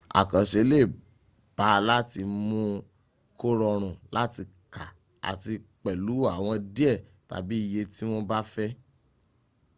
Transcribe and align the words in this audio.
àkànse 0.19 0.59
lè 0.71 0.79
ba 1.57 1.67
láti 1.89 2.19
mún 2.47 2.69
un 2.71 2.83
kó 3.39 3.47
rọrùn 3.59 3.97
láti 4.15 4.41
ka 4.73 4.83
àti 5.29 5.53
pẹ̀lú 5.83 6.15
àwọ̀ 6.33 6.55
díẹ̀ 6.75 6.97
tàbí 7.29 7.55
iye 7.67 7.81
tí 7.93 8.01
wọ́n 8.11 8.23
bá 8.29 8.39
fẹ́ 8.53 8.69